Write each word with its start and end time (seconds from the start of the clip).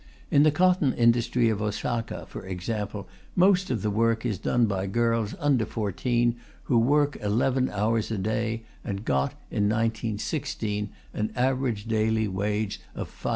In 0.31 0.41
the 0.41 0.49
cotton 0.49 0.93
industry 0.93 1.47
of 1.49 1.61
Osoka, 1.61 2.25
for 2.27 2.43
example, 2.43 3.07
most 3.35 3.69
of 3.69 3.83
the 3.83 3.91
work 3.91 4.25
is 4.25 4.39
done 4.39 4.65
by 4.65 4.87
girls 4.87 5.35
under 5.39 5.63
fourteen, 5.63 6.37
who 6.63 6.79
work 6.79 7.19
eleven 7.21 7.69
hours 7.69 8.09
a 8.09 8.17
day 8.17 8.63
and 8.83 9.05
got, 9.05 9.33
in 9.51 9.69
1916, 9.69 10.89
an 11.13 11.31
average 11.35 11.85
daily 11.87 12.27
wage 12.27 12.81
of 12.95 13.11
5d. 13.11 13.29